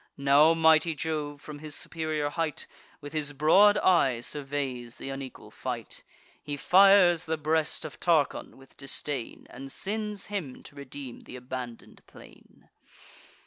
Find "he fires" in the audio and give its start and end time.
6.41-7.25